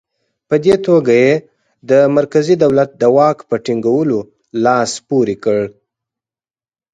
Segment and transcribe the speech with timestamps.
[0.49, 1.33] په دې توګه یې
[1.89, 4.19] د مرکزي دولت د واک په ټینګولو
[4.65, 5.59] لاس پورې کړ.